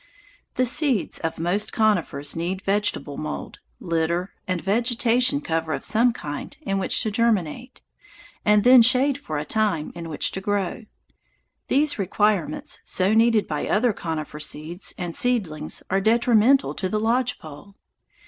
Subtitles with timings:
[0.55, 6.57] The seeds of most conifers need vegetable mould, litter, or vegetation cover of some kind
[6.63, 7.83] in which to germinate,
[8.43, 10.85] and then shade for a time in which to grow.
[11.67, 17.37] These requirements so needed by other conifer seeds and seedlings are detrimental to the lodge
[17.37, 17.75] pole.